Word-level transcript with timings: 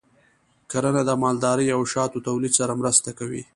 کرنه 0.71 1.01
د 1.07 1.11
مالدارۍ 1.21 1.67
او 1.75 1.81
شاتو 1.93 2.23
تولید 2.27 2.53
سره 2.59 2.73
مرسته 2.81 3.09
کوي. 3.19 3.43